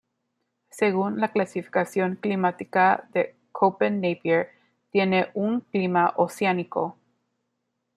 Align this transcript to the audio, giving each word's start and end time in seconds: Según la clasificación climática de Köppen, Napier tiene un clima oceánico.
Según 0.71 1.19
la 1.19 1.27
clasificación 1.31 2.15
climática 2.15 3.07
de 3.13 3.35
Köppen, 3.53 4.01
Napier 4.01 4.49
tiene 4.89 5.29
un 5.35 5.59
clima 5.61 6.13
oceánico. 6.17 6.97